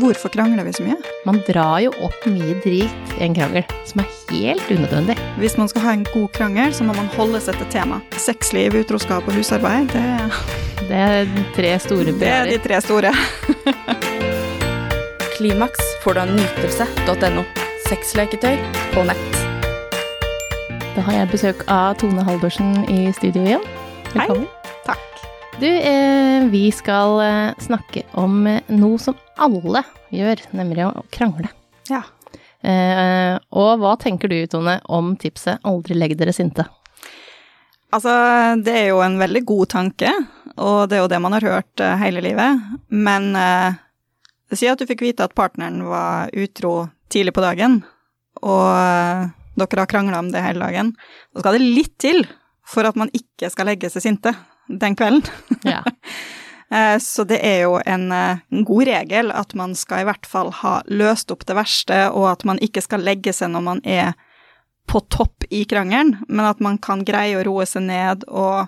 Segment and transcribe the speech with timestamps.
[0.00, 0.96] Hvorfor krangler vi så mye?
[1.28, 5.18] Man drar jo opp mye drit i en krangel, som er helt unødvendig.
[5.36, 8.00] Hvis man skal ha en god krangel, så må man holde seg til tema.
[8.16, 10.06] Sexliv, utroskap og husarbeid, det,
[10.88, 13.12] Det er tre store det er de tre store.
[15.36, 17.44] Klimaks får du av nytelse.no.
[17.90, 18.56] Sexleketøy
[18.94, 19.38] på nett.
[20.96, 23.70] Da har jeg besøk av Tone Halvorsen i studio igjen.
[24.14, 24.48] Velkommen.
[24.48, 24.61] Takk.
[25.60, 31.50] Du, eh, vi skal eh, snakke om eh, noe som alle gjør, nemlig å krangle.
[31.90, 32.02] Ja.
[32.62, 36.62] Og hva tenker du, Tone, om tipset 'aldri legg dere sinte'?
[37.90, 38.12] Altså,
[38.62, 40.12] det er jo en veldig god tanke,
[40.54, 42.62] og det er jo det man har hørt hele livet.
[42.86, 43.34] Men
[44.54, 47.80] si at du fikk vite at partneren var utro tidlig på dagen,
[48.46, 48.70] og
[49.58, 50.94] dere har krangla om det hele dagen.
[51.34, 52.22] Da skal det litt til
[52.62, 54.36] for at man ikke skal legge seg sinte
[54.78, 55.28] den kvelden.
[55.64, 55.82] Ja.
[56.72, 60.26] Eh, Så det er jo en, eh, en god regel at man skal i hvert
[60.26, 63.80] fall ha løst opp det verste, og at man ikke skal legge seg når man
[63.84, 64.14] er
[64.88, 68.66] på topp i krangelen, men at man kan greie å roe seg ned og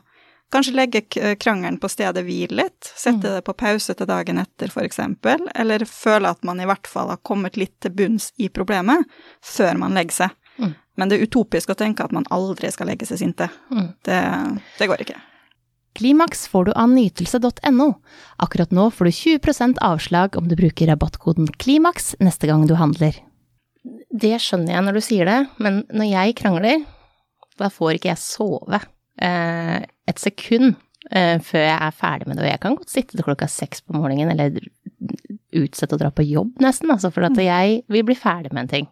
[0.55, 4.71] kanskje legge k- krangelen på stedet hvil litt, sette det på pause til dagen etter
[4.85, 9.03] eksempel, eller føle at man i hvert fall har kommet litt til bunns i problemet
[9.43, 10.37] før man legger seg.
[10.61, 10.75] Mm.
[10.97, 13.49] Men det er utopisk å tenke at man aldri skal legge seg sinte.
[13.73, 13.89] Mm.
[14.07, 14.21] Det,
[14.79, 15.17] det går ikke.
[15.95, 17.87] Klimaks får du av nytelse.no.
[18.43, 23.21] Akkurat nå får du 20% avslag om du bruker rabattkoden KLIMAKS neste gang du handler.
[24.11, 26.83] Det skjønner jeg når du sier det, men når jeg krangler,
[27.61, 28.81] da får ikke jeg sove
[29.23, 30.73] eh, et sekund
[31.11, 32.47] eh, før jeg er ferdig med det.
[32.47, 34.59] Og jeg kan godt sitte til klokka seks på morgenen, eller
[35.55, 38.73] utsette å dra på jobb nesten, altså, for at jeg vil bli ferdig med en
[38.75, 38.91] ting.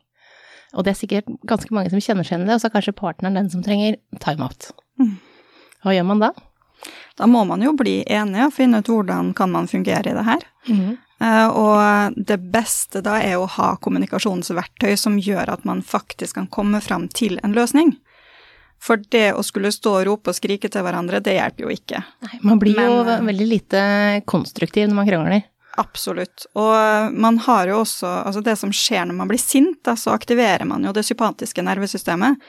[0.72, 2.76] Og det er sikkert ganske mange som kjenner seg igjen i det, og så er
[2.78, 4.70] kanskje partneren den som trenger timeout.
[5.02, 5.16] Mm.
[5.82, 6.30] Hva gjør man da?
[7.18, 10.26] Da må man jo bli enige og finne ut hvordan kan man fungere i det
[10.26, 10.46] her.
[10.68, 10.96] Mm.
[11.54, 16.80] Og det beste da er å ha kommunikasjonsverktøy som gjør at man faktisk kan komme
[16.82, 17.94] fram til en løsning.
[18.82, 22.02] For det å skulle stå og rope og skrike til hverandre, det hjelper jo ikke.
[22.26, 23.82] Nei, man blir Men, jo veldig lite
[24.26, 25.44] konstruktiv når man krangler.
[25.78, 26.48] Absolutt.
[26.58, 30.12] Og man har jo også Altså, det som skjer når man blir sint, da, så
[30.12, 32.42] aktiverer man jo det sympatiske nervesystemet.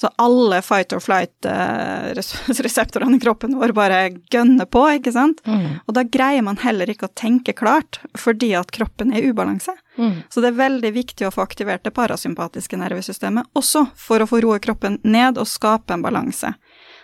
[0.00, 5.40] Så alle fight or flight-reseptorene i kroppen vår bare gønner på, ikke sant?
[5.48, 5.78] Mm.
[5.86, 9.72] Og da greier man heller ikke å tenke klart, fordi at kroppen er i ubalanse.
[9.96, 10.28] Mm.
[10.28, 14.44] Så det er veldig viktig å få aktivert det parasympatiske nervesystemet også for å få
[14.44, 16.52] roe kroppen ned og skape en balanse.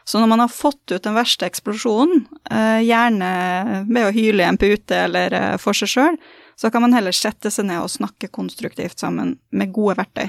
[0.05, 4.49] Så når man har fått ut den verste eksplosjonen, eh, gjerne ved å hyle i
[4.51, 6.17] en pute eller eh, for seg sjøl,
[6.59, 10.29] så kan man heller sette seg ned og snakke konstruktivt sammen med gode verktøy.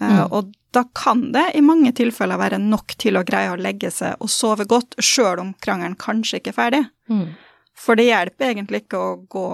[0.00, 0.32] Eh, Mm.
[0.32, 4.14] Og da kan det i mange tilfeller være nok til å greie å legge seg
[4.20, 6.84] og sove godt, sjøl om krangelen kanskje ikke er ferdig.
[7.10, 7.34] Mm.
[7.74, 9.44] For det hjelper egentlig ikke å gå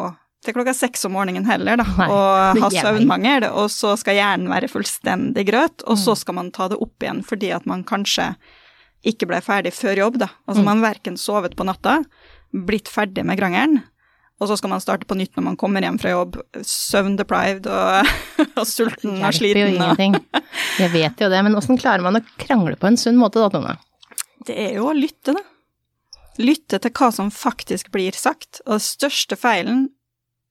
[0.44, 4.48] til klokka seks om morgenen heller, da, Nei, og ha søvnmangel, og så skal hjernen
[4.52, 6.02] være fullstendig grøt, og Mm.
[6.04, 8.36] så skal man ta det opp igjen fordi at man kanskje
[9.06, 10.28] ikke ble ferdig før jobb, da.
[10.46, 10.64] Altså Mm.
[10.64, 12.04] man verken sovet på natta,
[12.54, 13.82] blitt ferdig med krangelen,
[14.36, 18.10] og så skal man starte på nytt når man kommer hjem fra jobb, søvndeprived og,
[18.60, 19.74] og sulten og Hjelper jo sliten.
[19.74, 20.16] Ingenting.
[20.82, 23.48] Jeg vet jo det, men åssen klarer man å krangle på en sunn måte da,
[23.54, 23.76] Tone?
[24.46, 25.42] Det er jo å lytte, da.
[26.36, 28.60] Lytte til hva som faktisk blir sagt.
[28.66, 29.86] Og den største feilen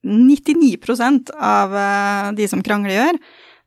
[0.06, 3.20] 99% av eh, de som krangler gjør,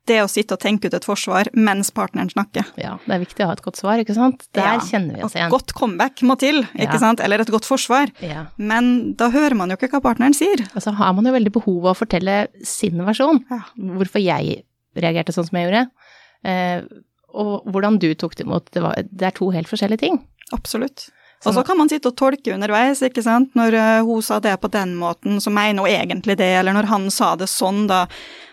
[0.08, 2.66] det å sitte og tenke ut et forsvar mens partneren snakker.
[2.80, 4.46] Ja, det er viktig å ha et godt svar, ikke sant?
[4.56, 6.98] Der Ja, kjenner vi oss Og Et godt comeback må til, ikke Ja.
[6.98, 7.20] sant?
[7.20, 8.10] Eller et godt forsvar.
[8.20, 8.46] Ja.
[8.56, 10.64] Men da hører man jo ikke hva partneren sier.
[10.74, 13.44] Og så har man jo veldig behov for å fortelle sin versjon.
[13.78, 14.64] Hvorfor jeg
[14.96, 15.90] reagerte sånn som jeg gjorde.
[16.44, 16.82] Eh,
[17.34, 18.70] og hvordan du tok det imot.
[18.72, 20.20] Det, var, det er to helt forskjellige ting.
[20.52, 21.10] Absolutt.
[21.46, 23.54] Og så kan man sitte og tolke underveis, ikke sant.
[23.56, 26.90] Når eh, hun sa det på den måten, så mener hun egentlig det, eller når
[26.90, 28.02] han sa det sånn, da,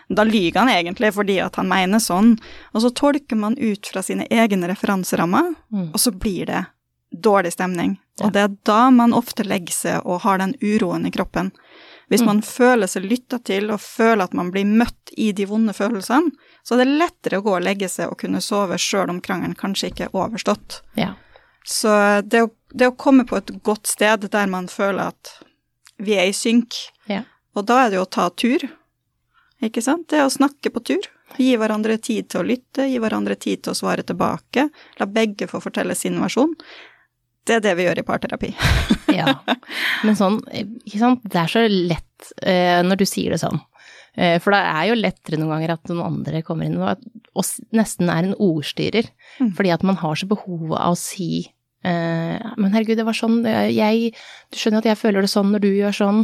[0.08, 2.38] da lyver han egentlig fordi at han mener sånn.
[2.74, 5.90] Og så tolker man ut fra sine egne referanserammer, Mm.
[5.92, 6.66] og så blir det
[7.14, 7.98] dårlig stemning.
[8.18, 8.26] Ja.
[8.26, 11.52] Og det er da man ofte legger seg og har den uroen i kroppen.
[12.10, 12.26] Hvis Mm.
[12.26, 16.32] man føler seg lytta til og føler at man blir møtt i de vonde følelsene,
[16.64, 19.54] så er det lettere å gå og legge seg og kunne sove sjøl om krangelen
[19.54, 20.80] kanskje ikke er overstått.
[20.96, 21.14] Ja.
[21.66, 25.34] Så det å, det å komme på et godt sted der man føler at
[25.98, 26.72] vi er i synk,
[27.08, 27.22] Ja.
[27.54, 28.58] og da er det jo å ta tur,
[29.64, 30.06] ikke sant?
[30.10, 31.08] Det å snakke på tur.
[31.36, 34.68] Gi hverandre tid til å lytte, gi hverandre tid til å svare tilbake,
[35.00, 36.54] la begge få fortelle sin versjon.
[37.48, 38.54] Det er det vi gjør i parterapi.
[39.18, 39.32] Ja.
[40.04, 43.56] Men sånn, ikke sant, det er så lett eh, når du sier det sånn.
[44.14, 47.00] Eh, for det er jo lettere noen ganger at noen andre kommer inn og,
[47.32, 49.08] og nesten er en ordstyrer.
[49.40, 49.54] Mm.
[49.56, 51.48] Fordi at man har så behov av å si
[51.88, 53.40] Men herregud, det var sånn,
[53.72, 54.12] jeg
[54.50, 56.22] Du skjønner at jeg føler det sånn når du gjør sånn.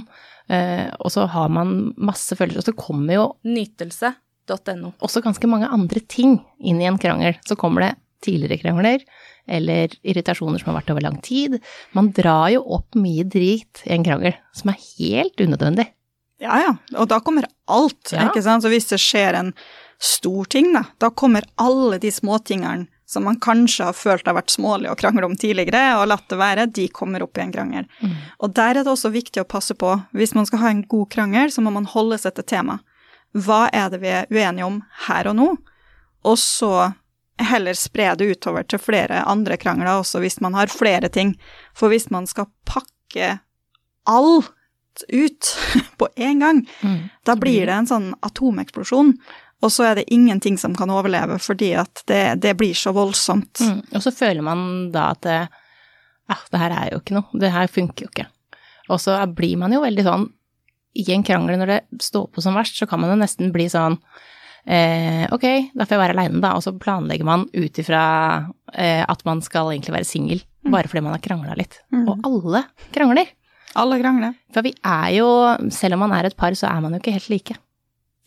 [0.52, 4.90] Eh, og så har man masse følelser, og så kommer jo Nytelse.no.
[5.00, 7.38] også ganske mange andre ting inn i en krangel.
[7.48, 7.92] Så kommer det
[8.24, 9.02] tidligere krangler,
[9.48, 11.58] eller irritasjoner som har vært over lang tid.
[11.96, 15.88] Man drar jo opp mye drit i en krangel som er helt unødvendig.
[16.44, 16.72] Ja, ja.
[16.98, 18.28] Og da kommer alt, Ja.
[18.28, 18.64] ikke sant.
[18.64, 19.52] Så hvis det skjer en
[20.00, 24.50] stor ting, da, da kommer alle de småtingene som man kanskje har følt har vært
[24.54, 27.86] smålig å krangle om tidligere, og latt det være, de kommer opp i en krangel.
[28.40, 29.92] Og der er det også viktig å passe på.
[30.16, 32.78] Hvis man skal ha en god krangel, så må man holde seg til tema.
[33.34, 35.48] Hva er det vi er uenige om her og nå?
[36.24, 36.92] Og så
[37.42, 41.34] heller spre det utover til flere andre krangler også, hvis man har flere ting.
[41.74, 43.38] For hvis man skal pakke
[44.08, 44.52] alt
[45.10, 45.56] ut
[45.98, 46.60] på en gang,
[47.26, 49.16] da blir det en sånn atomeksplosjon.
[49.62, 53.62] Og så er det ingenting som kan overleve, fordi at det, det blir så voldsomt.
[53.62, 53.80] Mm.
[53.94, 55.40] Og så føler man da at det,
[56.32, 58.28] ah, det her er jo ikke noe, det her funker jo ikke.
[58.92, 60.26] Og så blir man jo veldig sånn
[61.00, 63.64] I en krangel når det står på som verst, så kan man jo nesten bli
[63.72, 63.96] sånn
[64.66, 66.52] eh, ok, da får jeg være aleine, da.
[66.58, 68.02] Og så planlegger man ut ifra
[68.72, 71.80] eh, at man skal egentlig være singel, bare fordi man har krangla litt.
[71.94, 72.04] Mm.
[72.04, 72.64] Og alle
[72.94, 73.32] krangler.
[73.80, 74.36] Alle krangler.
[74.54, 75.28] For vi er jo,
[75.74, 77.58] selv om man er et par, så er man jo ikke helt like.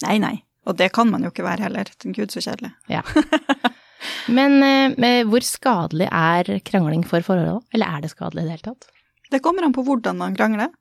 [0.04, 0.36] Nei, nei.
[0.68, 1.90] Og det kan man jo ikke være heller.
[2.04, 2.74] Gud, så kjedelig.
[2.92, 3.04] Ja.
[4.38, 7.64] Men eh, hvor skadelig er krangling for forholdet?
[7.74, 8.90] Eller er det skadelig i det hele tatt?
[9.32, 10.72] Det kommer an på hvordan man krangler.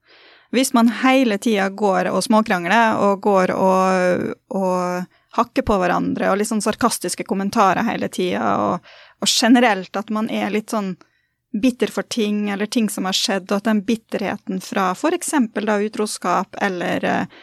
[0.55, 6.39] Hvis man hele tida går og småkrangler og går og, og hakker på hverandre og
[6.41, 10.95] litt sånn sarkastiske kommentarer hele tida, og, og generelt at man er litt sånn
[11.57, 15.79] bitter for ting eller ting som har skjedd, og at den bitterheten fra eksempel da
[15.83, 17.37] utroskap eller eh,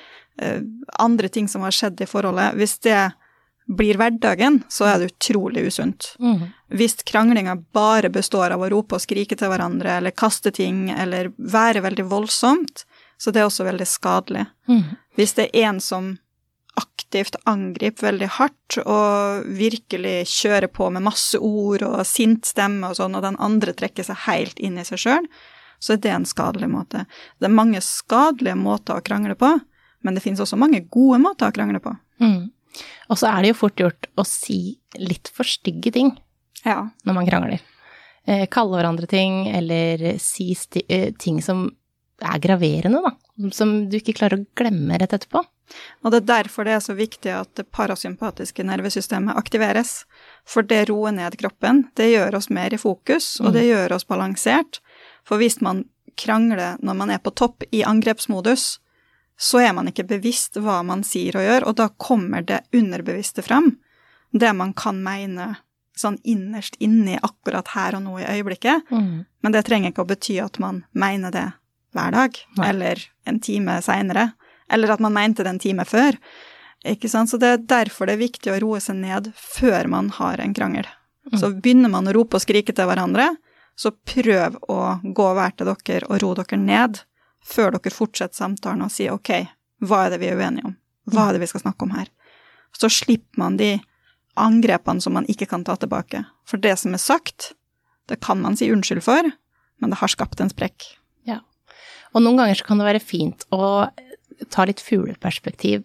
[1.00, 3.01] andre ting som har skjedd i forholdet, hvis det
[3.63, 6.09] blir hverdagen, så er det utrolig usunt.
[6.68, 11.31] Hvis kranglinga bare består av å rope og skrike til hverandre, eller kaste ting, eller
[11.38, 12.83] være veldig voldsomt,
[13.18, 14.45] så det er også veldig skadelig.
[15.15, 16.18] Hvis det er en som
[16.75, 22.97] aktivt angriper veldig hardt og virkelig kjører på med masse ord og sint stemme og
[22.97, 25.27] sånn, og den andre trekker seg helt inn i seg sjøl,
[25.79, 27.06] så er det en skadelig måte.
[27.38, 29.51] Det er mange skadelige måter å krangle på,
[30.03, 31.94] men det finnes også mange gode måter å krangle på.
[32.23, 32.51] Mm.
[33.11, 36.13] Og så er det jo fort gjort å si litt for stygge ting
[36.65, 36.89] Ja.
[37.05, 37.61] når man krangler.
[38.25, 40.53] Eh, kalle hverandre ting, eller si
[40.88, 41.65] eh, ting som
[42.23, 43.11] er graverende, da.
[43.51, 45.41] Som du ikke klarer å glemme rett etterpå.
[46.03, 50.03] Og det er derfor det er så viktig at det parasympatiske nervesystemet aktiveres.
[50.45, 54.05] For det roer ned kroppen, det gjør oss mer i fokus, og det gjør oss
[54.07, 54.79] balansert.
[55.27, 55.85] For hvis man
[56.19, 58.77] krangler når man er på topp i angrepsmodus,
[59.38, 63.44] så er man ikke bevisst hva man sier og gjør, og da kommer det underbevisste
[63.45, 63.77] fram.
[64.31, 65.56] Det man kan mene
[65.97, 68.89] sånn innerst inni akkurat her og nå i øyeblikket.
[68.89, 71.45] Men det trenger ikke å bety at man mener det
[71.94, 72.69] hver dag, Nei.
[72.69, 74.31] eller en time seinere,
[74.71, 76.18] eller at man mente det en time før.
[76.83, 77.29] Ikke sant?
[77.29, 80.56] Så det er derfor det er viktig å roe seg ned før man har en
[80.57, 80.89] krangel.
[81.38, 83.29] Så begynner man å rope og skrike til hverandre,
[83.79, 87.00] så prøv å gå hver til dere og ro dere ned
[87.44, 89.31] før dere fortsetter samtalen og sier ok,
[89.84, 90.78] hva er det vi er uenige om?
[91.12, 92.07] Hva er det vi skal snakke om her?
[92.74, 93.75] Så slipper man de
[94.40, 96.24] angrepene som man ikke kan ta tilbake.
[96.50, 97.51] For det som er sagt,
[98.10, 99.28] det kan man si unnskyld for,
[99.81, 100.88] men det har skapt en sprekk.
[101.28, 101.42] Ja.
[102.13, 103.89] Og noen ganger så kan det være fint å
[104.54, 105.84] ta litt fugleperspektiv.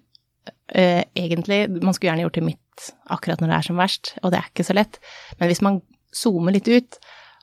[0.73, 4.33] Eh, egentlig, man skulle gjerne gjort det mitt akkurat når det er som verst, og
[4.33, 4.99] det er ikke så lett.
[5.41, 5.81] Men hvis man
[6.15, 6.99] zoomer litt ut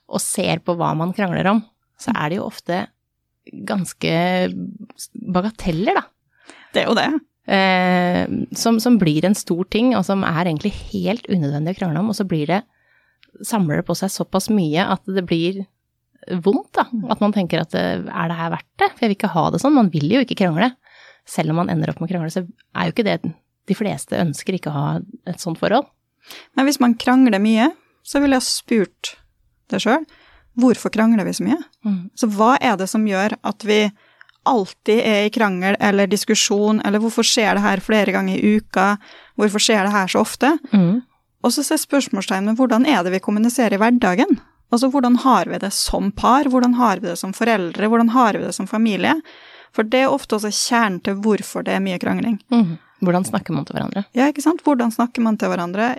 [0.06, 1.64] og ser på hva man krangler om,
[2.02, 2.86] så er det jo ofte
[3.52, 4.12] ganske
[5.14, 6.06] bagateller, da.
[6.74, 7.10] Det er jo det.
[7.46, 8.26] Eh,
[8.58, 12.12] som, som blir en stor ting, og som er egentlig helt unødvendig å krangle om,
[12.14, 12.64] og så blir det
[13.44, 15.58] Samler det på seg såpass mye at det blir
[16.40, 16.86] vondt, da.
[17.12, 18.88] At man tenker at eh, er det her verdt det?
[18.94, 19.76] For jeg vil ikke ha det sånn.
[19.76, 20.70] Man vil jo ikke krangle.
[21.28, 23.18] Selv om man ender opp med å krangle, så er jo ikke det
[23.68, 24.88] De fleste ønsker ikke å ha
[25.28, 25.90] et sånt forhold.
[26.56, 27.72] Men hvis man krangler mye,
[28.06, 29.16] så ville jeg spurt
[29.74, 30.06] deg sjøl
[30.56, 31.62] hvorfor krangler vi så mye?
[32.16, 33.92] Så hva er det som gjør at vi
[34.46, 38.98] alltid er i krangel eller diskusjon, eller hvorfor skjer det her flere ganger i uka,
[39.36, 40.52] hvorfor skjer det her så ofte?
[41.46, 44.40] Og så ser spørsmålstegn ved hvordan er det vi kommuniserer i hverdagen?
[44.74, 48.34] Altså hvordan har vi det som par, hvordan har vi det som foreldre, hvordan har
[48.34, 49.14] vi det som familie?
[49.76, 52.40] For det er ofte også kjernen til hvorfor det er mye krangling.
[53.04, 54.06] Hvordan snakker man til hverandre?
[54.16, 54.64] Ja, ikke sant?
[54.64, 55.96] Hvordan snakker man til hverandre?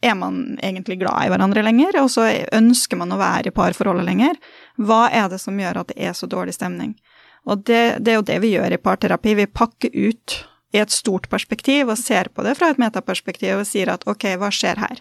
[0.00, 4.06] Er man egentlig glad i hverandre lenger, og så ønsker man å være i parforholdet
[4.06, 4.38] lenger?
[4.80, 6.94] Hva er det som gjør at det er så dårlig stemning?
[7.48, 9.34] Og det, det er jo det vi gjør i parterapi.
[9.36, 10.38] Vi pakker ut
[10.72, 14.26] i et stort perspektiv og ser på det fra et metaperspektiv og sier at ok,
[14.38, 15.00] hva skjer her?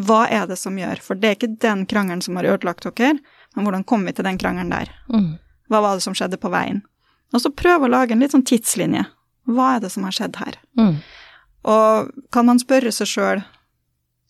[0.00, 1.02] Hva er det som gjør?
[1.04, 3.18] For det er ikke den krangelen som har ødelagt dere,
[3.54, 4.90] men hvordan kom vi til den krangelen der?
[5.12, 5.34] Mm.
[5.68, 6.80] Hva var det som skjedde på veien?
[7.34, 9.04] Og så prøve å lage en litt sånn tidslinje.
[9.50, 10.56] Hva er det som har skjedd her?
[10.80, 10.96] Mm.
[11.68, 13.44] Og kan man spørre seg sjøl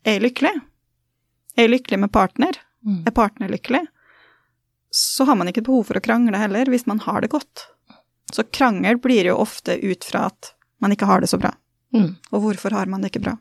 [0.04, 0.54] er jeg lykkelig?
[1.56, 2.58] Er jeg lykkelig med partner?
[2.84, 3.02] Mm.
[3.08, 3.84] Er partner lykkelig?
[4.94, 7.66] Så har man ikke behov for å krangle heller, hvis man har det godt.
[8.32, 11.50] Så krangel blir jo ofte ut fra at man ikke har det så bra.
[11.94, 12.14] Mm.
[12.30, 13.36] Og hvorfor har man det ikke bra?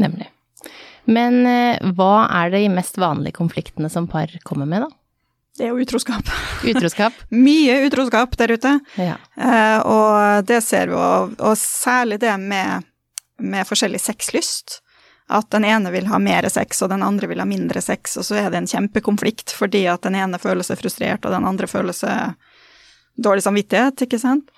[0.00, 0.28] Nemlig.
[1.04, 4.90] Men eh, hva er de mest vanlige konfliktene som par kommer med, da?
[5.54, 6.30] Det er jo utroskap.
[6.66, 7.18] Utroskap?
[7.46, 8.78] Mye utroskap der ute.
[8.98, 9.18] ja.
[9.36, 12.88] Eh, og det ser vi, og, og særlig det med,
[13.38, 14.80] med forskjellig sexlyst.
[15.32, 18.26] At den ene vil ha mer sex, og den andre vil ha mindre sex, og
[18.28, 21.68] så er det en kjempekonflikt fordi at den ene føler seg frustrert, og den andre
[21.70, 22.34] føler seg
[23.16, 24.50] dårlig samvittighet, ikke sant.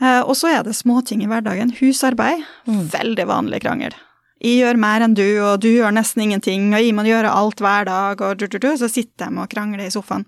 [0.00, 1.74] Eh, og så er det småting i hverdagen.
[1.80, 2.44] Husarbeid.
[2.68, 2.84] Mm.
[2.92, 3.96] Veldig vanlig krangel.
[4.40, 7.60] Jeg gjør mer enn du, og du gjør nesten ingenting, og jeg må gjøre alt
[7.60, 10.24] hver dag, og du, du, du, så sitter de og krangler i sofaen.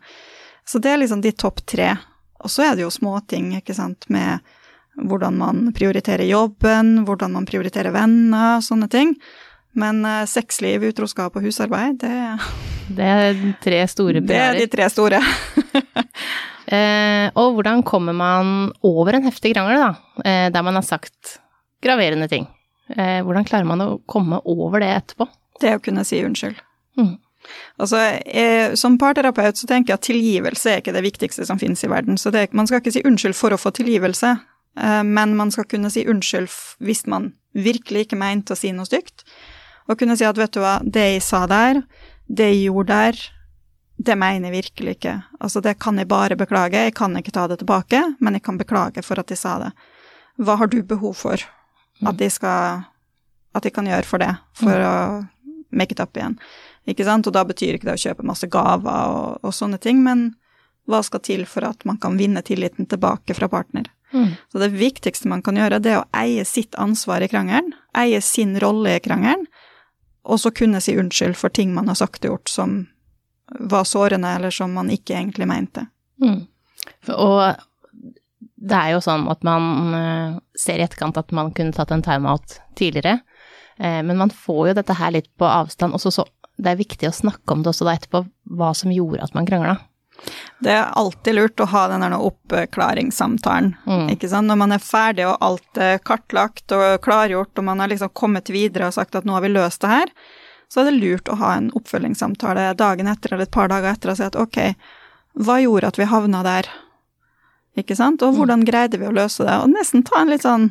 [0.68, 1.94] Så det er liksom de topp tre.
[2.42, 4.42] Og så er det jo småting, ikke sant, med
[5.00, 9.14] hvordan man prioriterer jobben, hvordan man prioriterer venner, sånne ting.
[9.78, 12.16] Men uh, sexliv, utroskap og husarbeid, det,
[12.92, 15.20] Det er tre store det er de tre store.
[16.68, 19.92] uh, og hvordan kommer man over en heftig krangel, da?
[20.24, 21.38] uh, der man har sagt
[21.82, 22.46] graverende ting.
[22.92, 25.24] Hvordan klarer man å komme over det etterpå?
[25.62, 26.58] Det å kunne si unnskyld.
[27.00, 27.14] Mm.
[27.80, 31.82] Altså, jeg, som parterapeut så tenker jeg at tilgivelse er ikke det viktigste som finnes
[31.84, 32.18] i verden.
[32.20, 34.34] Så det, man skal ikke si unnskyld for å få tilgivelse,
[34.78, 36.52] eh, men man skal kunne si unnskyld
[36.84, 39.26] hvis man virkelig ikke mente å si noe stygt.
[39.90, 41.82] Og kunne si at vet du hva, det jeg sa der,
[42.28, 43.22] det jeg gjorde der,
[44.02, 45.16] det mener jeg virkelig ikke.
[45.40, 46.86] Altså, det kan jeg bare beklage.
[46.88, 49.72] Jeg kan ikke ta det tilbake, men jeg kan beklage for at jeg sa det.
[50.42, 51.42] Hva har du behov for
[52.02, 52.88] at jeg skal
[53.52, 54.92] At jeg kan gjøre for det, for å
[55.76, 56.38] make it up igjen?
[56.88, 57.26] Ikke sant?
[57.28, 60.30] Og da betyr ikke det å kjøpe masse gaver og, og sånne ting, men
[60.88, 63.90] hva skal til for at man kan vinne tilliten tilbake fra partner?
[64.12, 64.32] Mm.
[64.48, 68.20] Så det viktigste man kan gjøre, det er å eie sitt ansvar i krangelen, eie
[68.24, 69.44] sin rolle i krangelen,
[70.22, 72.78] og så kunne si unnskyld for ting man har sagt og gjort som
[73.58, 75.86] var sårende, eller som man ikke egentlig mente.
[76.22, 76.46] Mm.
[77.12, 77.42] Og
[78.62, 82.04] det er jo sånn at man eh, ser i etterkant at man kunne tatt en
[82.04, 83.18] timeout tidligere,
[83.76, 86.26] eh, men man får jo dette her litt på avstand, og så så
[86.62, 88.22] det er viktig å snakke om det også da etterpå,
[88.54, 89.78] hva som gjorde at man krangla.
[90.62, 94.10] Det er alltid lurt å ha den der oppklaringssamtalen, Mm.
[94.14, 94.46] ikke sant.
[94.46, 98.48] Når man er ferdig og alt er kartlagt og klargjort, og man har liksom kommet
[98.50, 100.06] videre og sagt at nå har vi løst det her,
[100.70, 104.10] så er det lurt å ha en oppfølgingssamtale dagen etter eller et par dager etter
[104.10, 104.74] og si at ok,
[105.42, 106.68] hva gjorde at vi havna der?
[107.76, 108.22] Ikke sant?
[108.22, 109.58] Og hvordan greide vi å løse det?
[109.64, 110.70] Og nesten ta en litt sånn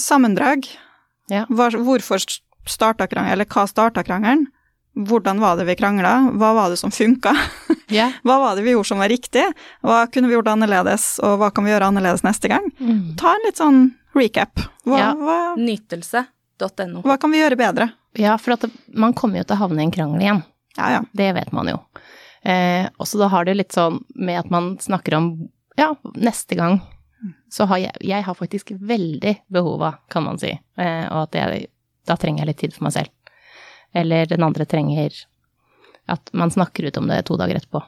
[0.00, 0.66] sammendrag.
[1.30, 1.44] Ja.
[1.46, 2.18] Hvorfor
[2.66, 4.46] starta krangelen, eller hva starta krangelen?
[4.96, 6.32] Hvordan var det vi krangla?
[6.34, 7.34] Hva var det som funka?
[7.90, 8.10] Ja.
[8.26, 9.42] Hva var det vi gjorde som var riktig?
[9.82, 12.66] Hva kunne vi gjort annerledes, og hva kan vi gjøre annerledes neste gang?
[12.80, 13.16] Mm.
[13.20, 13.80] Ta en litt sånn
[14.16, 14.62] recap.
[14.86, 15.10] Hva, Ja.
[15.14, 17.02] hva, Nytelse.no.
[17.02, 17.90] hva kan vi gjøre bedre?
[18.18, 20.40] ja, for at det, man kommer jo til å havne i en krangel igjen.
[20.76, 21.02] Ja, ja.
[21.14, 21.76] Det vet man jo.
[22.42, 25.28] Eh, og så da har det litt sånn med at man snakker om
[25.78, 26.80] ja, neste gang
[27.52, 31.66] så har jeg, jeg har faktisk veldig behova, kan man si, eh, og at jeg,
[32.08, 33.10] da trenger jeg litt tid for meg selv.
[33.94, 35.12] Eller den andre trenger
[36.08, 37.82] at man snakker ut om det to dager etterpå.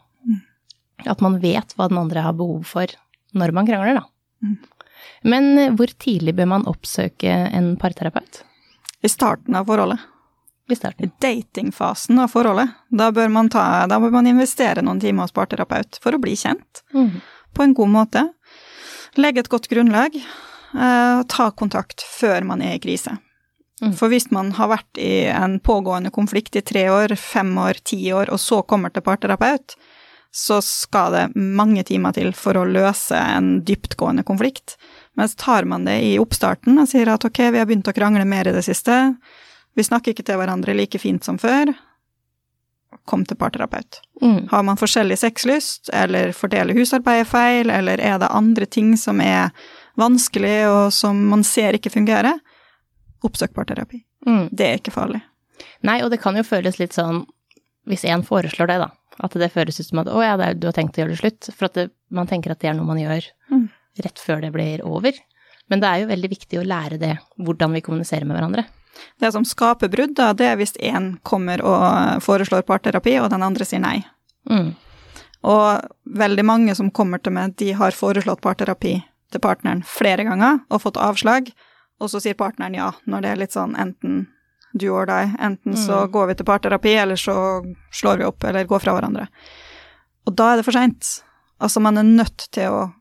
[1.07, 2.87] At man vet hva den andre har behov for
[3.35, 4.05] når man krangler, da.
[4.45, 4.57] Mm.
[5.27, 8.43] Men eh, hvor tidlig bør man oppsøke en parterapeut?
[9.03, 9.99] I starten av forholdet.
[10.71, 11.09] I starten.
[11.09, 12.71] I datingfasen av forholdet.
[12.95, 16.37] Da bør man, ta, da bør man investere noen timer hos parterapeut for å bli
[16.39, 17.19] kjent Mm.
[17.53, 18.23] på en god måte.
[19.19, 20.15] Legge et godt grunnlag.
[20.17, 23.19] Eh, ta kontakt før man er i krise.
[23.83, 23.97] Mm.
[23.99, 27.99] For hvis man har vært i en pågående konflikt i tre år, fem år, ti
[28.15, 29.75] år, og så kommer til parterapeut,
[30.33, 34.79] så skal det mange timer til for å løse en dyptgående konflikt.
[35.19, 38.25] Mens tar man det i oppstarten og sier at ok, vi har begynt å krangle
[38.29, 39.17] mer i det siste,
[39.75, 41.73] vi snakker ikke til hverandre like fint som før,
[43.09, 43.99] kom til parterapeut.
[44.23, 44.49] Mm.
[44.53, 49.51] Har man forskjellig sexlyst, eller fordeler husarbeidet feil, eller er det andre ting som er
[49.99, 52.39] vanskelig og som man ser ikke fungerer,
[53.27, 54.03] oppsøk parterapi.
[54.27, 54.49] Mm.
[54.53, 55.23] Det er ikke farlig.
[55.87, 57.25] Nei, og det kan jo føles litt sånn,
[57.91, 58.91] hvis en foreslår det, da,
[59.23, 61.21] at det føles ut som at å ja, er, du har tenkt å gjøre det
[61.23, 63.69] slutt, for at det, man tenker at det er noe man gjør Mm.
[64.05, 65.13] rett før det blir over.
[65.69, 68.65] Men det er jo veldig viktig å lære det, hvordan vi kommuniserer med hverandre.
[69.21, 73.45] Det som skaper brudd, da, det er hvis én kommer og foreslår parterapi, og den
[73.45, 74.03] andre sier nei.
[74.51, 74.73] Mm.
[75.49, 78.99] Og veldig mange som kommer til meg, de har foreslått parterapi
[79.33, 81.51] til partneren flere ganger og fått avslag,
[82.03, 84.25] og så sier partneren ja, når det er litt sånn enten
[84.75, 86.13] du or die, enten så Mm.
[86.15, 87.35] går vi til parterapi, eller så
[87.93, 89.27] slår vi opp eller går fra hverandre.
[90.27, 91.11] Og da er det for seint.
[91.61, 92.93] Altså, man er nødt til å,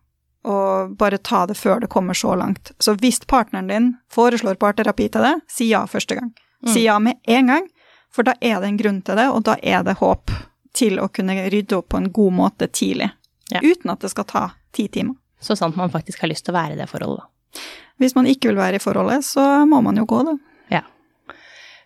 [0.46, 0.58] å
[0.98, 2.74] bare ta det før det kommer så langt.
[2.80, 6.34] Så hvis partneren din foreslår parterapi til deg, si ja første gang.
[6.68, 7.68] Si ja med en gang,
[8.12, 10.30] for da er det en grunn til det, og da er det håp
[10.78, 13.12] til å kunne rydde opp på en god måte tidlig.
[13.52, 13.62] Ja.
[13.64, 14.44] Uten at det skal ta
[14.76, 15.16] ti timer.
[15.42, 17.31] Så sant man faktisk har lyst til å være i det forholdet, da.
[18.02, 20.38] Hvis man ikke vil være i forholdet, så må man jo gå, da.
[20.74, 20.84] Ja.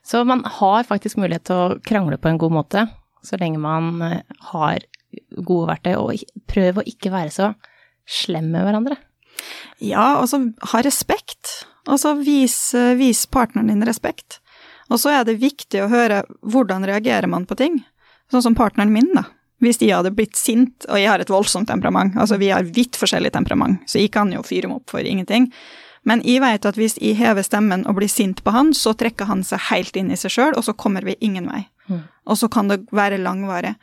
[0.06, 2.86] Så man har faktisk mulighet til å krangle på en god måte,
[3.26, 4.86] så lenge man eh, har
[5.36, 7.52] gode verktøy, og prøv å ikke være så
[8.06, 9.00] slem med hverandre.
[9.84, 10.40] Ja, altså
[10.72, 11.66] ha respekt.
[11.90, 14.40] Altså vis, eh, vis partneren din respekt.
[14.90, 17.82] Og så er det viktig å høre hvordan reagerer man på ting.
[18.32, 19.26] Sånn som partneren min, da.
[19.64, 22.98] Hvis de hadde blitt sint, og jeg har et voldsomt temperament, altså vi har vidt
[23.00, 25.48] forskjellig temperament, så jeg kan jo fyre meg opp for ingenting.
[26.06, 29.30] Men jeg vet at hvis jeg hever stemmen og blir sint på han, så trekker
[29.30, 31.64] han seg helt inn i seg sjøl, og så kommer vi ingen vei.
[31.88, 32.04] Mm.
[32.30, 33.74] Og så kan det være langvarig.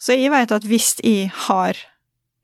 [0.00, 1.78] Så jeg vet at hvis jeg har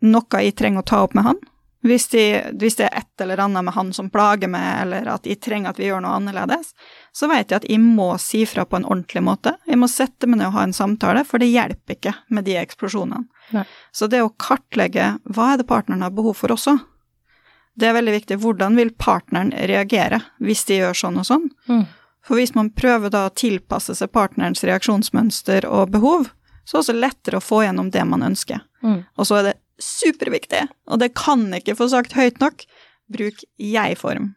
[0.04, 1.40] noe jeg trenger å ta opp med han,
[1.84, 2.22] hvis, de,
[2.60, 5.74] hvis det er et eller annet med han som plager meg, eller at de trenger
[5.74, 6.72] at vi gjør noe annerledes,
[7.12, 9.52] så vet jeg at jeg må si fra på en ordentlig måte.
[9.68, 12.56] Jeg må sette meg ned og ha en samtale, for det hjelper ikke med de
[12.62, 13.26] eksplosjonene.
[13.52, 13.66] Nei.
[13.92, 16.78] Så det å kartlegge hva er det partneren har behov for også,
[17.74, 18.38] det er veldig viktig.
[18.42, 21.48] Hvordan vil partneren reagere hvis de gjør sånn og sånn?
[21.68, 21.84] Mm.
[22.24, 26.30] For hvis man prøver da å tilpasse seg partnerens reaksjonsmønster og behov,
[26.64, 28.62] så er det også lettere å få gjennom det man ønsker.
[28.84, 29.02] Mm.
[29.18, 32.64] Og så er det superviktig, og det kan ikke få sagt høyt nok,
[33.12, 34.32] bruk jeg-form.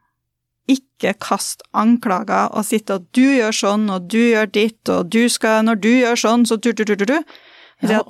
[0.68, 5.30] Ikke kast anklager og sitte og du gjør sånn, og du gjør ditt, og du
[5.32, 7.22] skal Når du gjør sånn, så du-du-du-du-du.
[7.86, 8.02] Ja.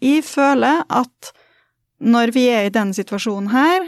[0.00, 1.32] jeg føler at
[1.98, 3.86] når vi er i denne situasjonen her,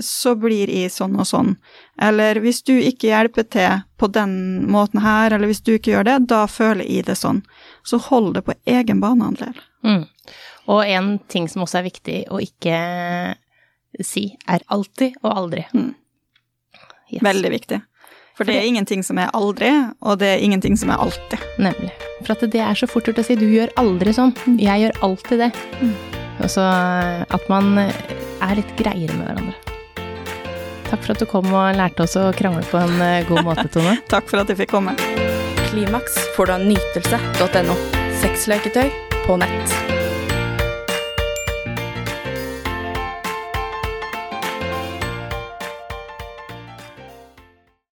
[0.00, 1.52] så blir jeg sånn og sånn.
[2.02, 6.08] Eller hvis du ikke hjelper til på den måten her, eller hvis du ikke gjør
[6.08, 7.44] det, da føler jeg det sånn.
[7.86, 9.54] Så hold det på egen banehandel.
[9.86, 10.08] Mm.
[10.70, 12.78] Og en ting som også er viktig å ikke
[14.02, 15.66] si, er alltid og aldri.
[15.74, 15.92] Mm.
[17.12, 17.22] Yes.
[17.24, 17.80] Veldig viktig.
[18.34, 19.68] For det er ingenting som er aldri,
[20.02, 21.42] og det er ingenting som er alltid.
[21.62, 21.92] Nemlig.
[22.24, 24.98] For at det er så fort gjort å si 'du gjør aldri sånn', jeg gjør
[25.06, 25.50] alltid det.
[25.78, 25.94] Mm.
[26.42, 26.64] Og så
[27.30, 29.54] at man er litt greiere med hverandre.
[30.90, 33.68] Takk for at du kom og lærte oss å krangle på en eh, god måte,
[33.70, 33.96] Tone.
[34.10, 34.98] Takk for at jeg fikk komme.
[35.70, 37.78] Klimaks får du av nytelse.no.
[38.22, 38.90] Sexleketøy
[39.26, 39.93] på nett.